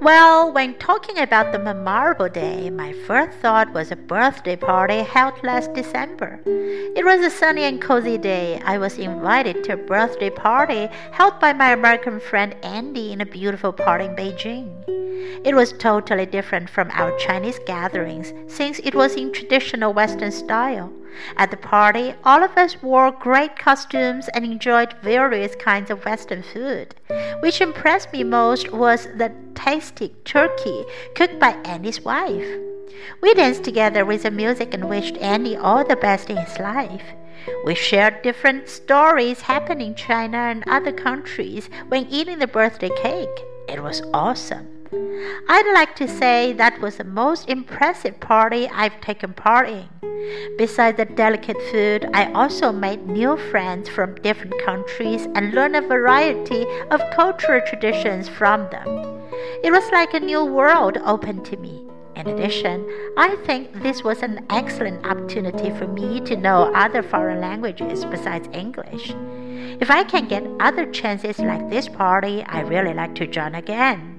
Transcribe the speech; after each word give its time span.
Well, 0.00 0.50
when 0.50 0.78
talking 0.78 1.18
about 1.18 1.52
the 1.52 1.58
memorable 1.58 2.30
day, 2.30 2.70
my 2.70 2.94
first 3.06 3.36
thought 3.38 3.74
was 3.74 3.92
a 3.92 3.96
birthday 3.96 4.56
party 4.56 5.00
held 5.02 5.34
last 5.44 5.74
December. 5.74 6.40
It 6.46 7.04
was 7.04 7.20
a 7.20 7.28
sunny 7.28 7.64
and 7.64 7.82
cozy 7.82 8.16
day. 8.16 8.62
I 8.64 8.78
was 8.78 8.96
invited 8.96 9.62
to 9.64 9.74
a 9.74 9.76
birthday 9.76 10.30
party 10.30 10.88
held 11.12 11.38
by 11.38 11.52
my 11.52 11.72
American 11.72 12.18
friend 12.18 12.56
Andy 12.62 13.12
in 13.12 13.20
a 13.20 13.26
beautiful 13.26 13.74
park 13.74 14.00
in 14.00 14.16
Beijing. 14.16 14.72
It 15.44 15.54
was 15.54 15.74
totally 15.74 16.24
different 16.24 16.70
from 16.70 16.90
our 16.92 17.14
Chinese 17.18 17.58
gatherings 17.66 18.32
since 18.50 18.78
it 18.78 18.94
was 18.94 19.16
in 19.16 19.34
traditional 19.34 19.92
Western 19.92 20.32
style. 20.32 20.90
At 21.36 21.50
the 21.50 21.56
party, 21.58 22.14
all 22.24 22.42
of 22.42 22.56
us 22.56 22.82
wore 22.82 23.10
great 23.10 23.56
costumes 23.56 24.28
and 24.28 24.46
enjoyed 24.46 24.94
various 25.02 25.54
kinds 25.56 25.90
of 25.90 26.04
Western 26.06 26.42
food. 26.42 26.94
Which 27.40 27.60
impressed 27.60 28.12
me 28.12 28.24
most 28.24 28.72
was 28.72 29.04
the 29.16 29.32
tasty 29.64 30.14
turkey 30.24 30.84
cooked 31.14 31.38
by 31.38 31.50
Andy's 31.64 32.00
wife. 32.00 32.48
We 33.20 33.34
danced 33.34 33.64
together 33.64 34.04
with 34.04 34.22
the 34.22 34.30
music 34.30 34.72
and 34.72 34.88
wished 34.88 35.16
Andy 35.18 35.56
all 35.56 35.84
the 35.86 35.96
best 35.96 36.30
in 36.30 36.36
his 36.38 36.58
life. 36.58 37.04
We 37.64 37.74
shared 37.74 38.22
different 38.22 38.68
stories 38.68 39.42
happening 39.42 39.88
in 39.88 39.94
China 39.94 40.38
and 40.38 40.64
other 40.66 40.92
countries 40.92 41.68
when 41.88 42.06
eating 42.08 42.38
the 42.38 42.46
birthday 42.46 42.90
cake. 43.02 43.44
It 43.68 43.82
was 43.82 44.02
awesome. 44.14 44.66
I'd 45.48 45.72
like 45.74 45.94
to 45.96 46.08
say 46.08 46.52
that 46.54 46.80
was 46.80 46.96
the 46.96 47.04
most 47.04 47.48
impressive 47.48 48.18
party 48.18 48.68
I've 48.68 49.00
taken 49.00 49.34
part 49.34 49.68
in. 49.68 49.88
Besides 50.58 50.96
the 50.96 51.04
delicate 51.04 51.60
food, 51.70 52.08
I 52.12 52.32
also 52.32 52.72
made 52.72 53.06
new 53.06 53.36
friends 53.36 53.88
from 53.88 54.14
different 54.16 54.54
countries 54.64 55.26
and 55.34 55.54
learned 55.54 55.76
a 55.76 55.80
variety 55.82 56.66
of 56.90 57.00
cultural 57.14 57.60
traditions 57.66 58.28
from 58.28 58.68
them. 58.70 59.19
It 59.62 59.72
was 59.72 59.90
like 59.92 60.14
a 60.14 60.20
new 60.20 60.42
world 60.42 60.96
opened 61.04 61.44
to 61.46 61.56
me. 61.58 61.84
In 62.16 62.26
addition, 62.26 62.86
I 63.18 63.36
think 63.44 63.82
this 63.82 64.02
was 64.02 64.22
an 64.22 64.46
excellent 64.48 65.06
opportunity 65.06 65.70
for 65.70 65.86
me 65.86 66.20
to 66.22 66.36
know 66.36 66.72
other 66.74 67.02
foreign 67.02 67.42
languages 67.42 68.06
besides 68.06 68.48
English. 68.54 69.14
If 69.80 69.90
I 69.90 70.04
can 70.04 70.28
get 70.28 70.46
other 70.60 70.90
chances 70.90 71.38
like 71.38 71.68
this 71.68 71.88
party, 71.88 72.42
I 72.44 72.60
really 72.60 72.94
like 72.94 73.14
to 73.16 73.26
join 73.26 73.54
again. 73.54 74.09